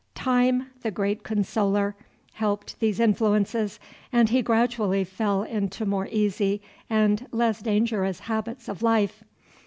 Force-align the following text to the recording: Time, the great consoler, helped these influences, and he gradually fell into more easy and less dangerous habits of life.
Time, 0.15 0.65
the 0.81 0.89
great 0.89 1.21
consoler, 1.21 1.95
helped 2.33 2.79
these 2.79 2.99
influences, 2.99 3.79
and 4.11 4.29
he 4.29 4.41
gradually 4.41 5.03
fell 5.03 5.43
into 5.43 5.85
more 5.85 6.07
easy 6.11 6.59
and 6.89 7.27
less 7.31 7.61
dangerous 7.61 8.21
habits 8.21 8.67
of 8.67 8.81
life. 8.81 9.23